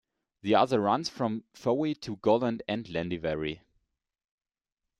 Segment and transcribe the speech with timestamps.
[0.41, 3.61] The other runs north from Fowey to Golant and Lanlivery.